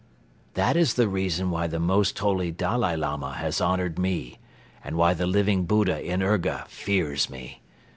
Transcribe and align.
This 0.55 0.75
is 0.77 0.93
the 0.95 1.07
reason 1.07 1.51
why 1.51 1.67
the 1.67 1.79
Most 1.79 2.17
Holy 2.17 2.49
Dalai 2.49 2.95
Lama 2.95 3.33
has 3.33 3.61
honored 3.61 3.99
me 3.99 4.39
and 4.83 4.95
why 4.97 5.13
the 5.13 5.27
Living 5.27 5.65
Buddha 5.65 6.01
in 6.03 6.23
Urga 6.23 6.65
fears 6.67 7.29
me. 7.29 7.61